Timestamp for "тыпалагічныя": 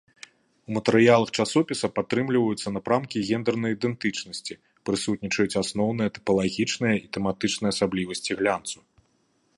6.19-6.95